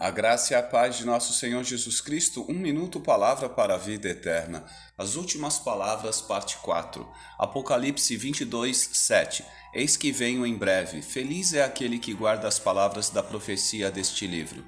A 0.00 0.10
graça 0.10 0.54
e 0.54 0.56
a 0.56 0.62
paz 0.62 0.96
de 0.96 1.04
nosso 1.04 1.34
Senhor 1.34 1.62
Jesus 1.62 2.00
Cristo, 2.00 2.46
um 2.48 2.54
minuto 2.54 2.98
palavra 2.98 3.50
para 3.50 3.74
a 3.74 3.76
vida 3.76 4.08
eterna. 4.08 4.64
As 4.96 5.14
últimas 5.14 5.58
palavras, 5.58 6.22
parte 6.22 6.56
4. 6.56 7.06
Apocalipse 7.38 8.16
22, 8.16 8.88
7. 8.94 9.44
Eis 9.74 9.98
que 9.98 10.10
venho 10.10 10.46
em 10.46 10.56
breve. 10.56 11.02
Feliz 11.02 11.52
é 11.52 11.62
aquele 11.62 11.98
que 11.98 12.14
guarda 12.14 12.48
as 12.48 12.58
palavras 12.58 13.10
da 13.10 13.22
profecia 13.22 13.90
deste 13.90 14.26
livro. 14.26 14.64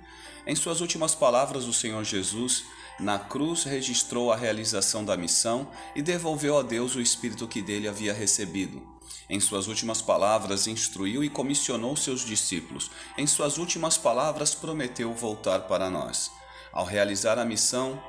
Em 0.47 0.55
suas 0.55 0.83
últimas 0.83 1.15
palavras, 1.15 1.65
o 1.65 1.73
Senhor 1.73 2.05
Jesus, 2.05 2.63
na 2.99 3.19
cruz, 3.19 3.65
registrou 3.65 4.33
a 4.33 4.37
realização 4.37 5.05
da 5.05 5.17
missão 5.17 5.69
e 5.95 6.03
devolveu 6.03 6.59
a 6.59 6.63
Deus 6.63 6.95
o 6.95 7.01
Espírito 7.01 7.49
que 7.49 7.63
dele 7.63 7.89
havia 7.89 8.13
recebido. 8.13 8.83
Em 9.29 9.41
suas 9.41 9.67
últimas 9.67 10.03
palavras, 10.03 10.67
instruiu 10.67 11.25
e 11.25 11.31
comissionou 11.31 11.97
seus 11.97 12.25
discípulos. 12.25 12.91
Em 13.17 13.27
suas 13.27 13.59
últimas 13.59 13.97
palavras, 13.97 14.55
prometeu 14.55 15.13
voltar 15.15 15.61
para 15.61 15.89
nós. 15.89 16.31
Ao 16.73 16.85
realizar 16.85 17.39
a 17.39 17.45
missão, 17.45 18.03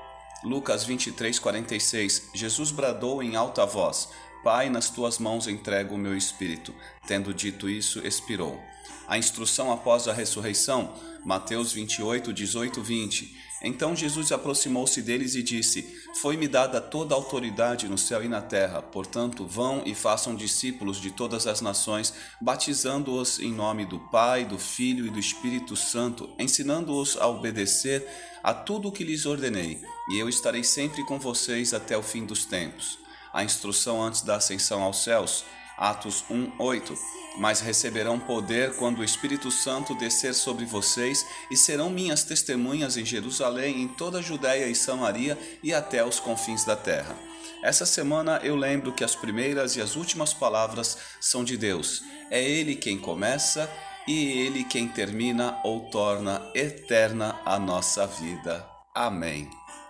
Lucas 0.44 0.84
23, 0.84 1.40
46, 1.40 2.30
Jesus 2.34 2.72
bradou 2.72 3.24
em 3.24 3.36
alta 3.36 3.66
voz: 3.66 4.10
Pai, 4.44 4.70
nas 4.70 4.90
tuas 4.90 5.18
mãos 5.18 5.48
entrego 5.48 5.96
o 5.96 5.98
meu 5.98 6.16
espírito. 6.16 6.74
Tendo 7.08 7.34
dito 7.34 7.70
isso, 7.70 8.06
expirou. 8.06 8.62
A 9.08 9.18
instrução 9.18 9.72
após 9.72 10.08
a 10.08 10.14
ressurreição, 10.14 10.94
Mateus 11.26 11.72
28, 11.72 12.34
18, 12.34 12.82
20. 12.82 13.44
Então 13.64 13.96
Jesus 13.96 14.32
aproximou-se 14.32 15.02
deles 15.02 15.36
e 15.36 15.44
disse: 15.44 15.88
Foi-me 16.16 16.48
dada 16.48 16.82
toda 16.82 17.16
a 17.16 17.18
autoridade 17.18 17.88
no 17.88 17.98
céu 17.98 18.24
e 18.24 18.28
na 18.28 18.42
terra, 18.42 18.82
portanto, 18.82 19.46
vão 19.46 19.84
e 19.86 19.96
façam 19.96 20.36
discípulos 20.36 21.00
de 21.00 21.12
todas 21.12 21.48
as 21.48 21.62
nações, 21.62 22.14
batizando-os 22.42 23.40
em 23.40 23.54
nome 23.54 23.86
do 23.86 24.00
Pai, 24.00 24.44
do 24.44 24.60
Filho 24.60 25.08
e 25.08 25.10
do 25.10 25.20
Espírito 25.20 25.78
Santo, 25.78 26.30
ensinando-os 26.38 27.16
a 27.16 27.28
obedecer 27.28 28.06
a 28.44 28.54
tudo 28.54 28.90
o 28.90 28.92
que 28.92 29.06
lhes 29.06 29.26
ordenei, 29.26 29.82
e 30.10 30.20
eu 30.20 30.28
estarei 30.28 30.66
sempre 30.66 31.06
com 31.06 31.18
vocês 31.18 31.74
até 31.74 31.98
o 31.98 32.04
fim 32.04 32.26
dos 32.26 32.44
tempos. 32.46 33.03
A 33.34 33.44
instrução 33.44 34.02
antes 34.02 34.22
da 34.22 34.36
ascensão 34.36 34.84
aos 34.84 35.04
céus, 35.04 35.44
Atos 35.78 36.24
1, 36.30 36.54
8 36.60 36.96
mas 37.38 37.62
receberão 37.62 38.20
poder 38.20 38.76
quando 38.76 39.00
o 39.00 39.04
Espírito 39.04 39.50
Santo 39.50 39.96
descer 39.96 40.34
sobre 40.34 40.66
vocês 40.66 41.26
e 41.50 41.58
serão 41.58 41.90
minhas 41.90 42.24
testemunhas 42.24 42.98
em 42.98 43.06
Jerusalém, 43.06 43.82
em 43.82 43.88
toda 43.88 44.20
a 44.20 44.22
Judéia 44.22 44.68
e 44.68 44.76
Samaria 44.76 45.38
e 45.62 45.74
até 45.74 46.06
os 46.06 46.20
confins 46.20 46.64
da 46.64 46.76
terra. 46.76 47.16
Essa 47.64 47.86
semana 47.86 48.40
eu 48.44 48.56
lembro 48.56 48.92
que 48.92 49.04
as 49.04 49.16
primeiras 49.16 49.76
e 49.76 49.82
as 49.82 49.96
últimas 49.96 50.34
palavras 50.34 50.98
são 51.20 51.44
de 51.44 51.58
Deus. 51.58 52.04
É 52.30 52.42
Ele 52.42 52.76
quem 52.76 53.00
começa 53.00 53.70
e 54.08 54.42
Ele 54.42 54.64
quem 54.64 54.88
termina 54.88 55.60
ou 55.64 55.90
torna 55.90 56.42
eterna 56.54 57.40
a 57.46 57.58
nossa 57.58 58.06
vida. 58.06 58.68
Amém. 58.94 59.50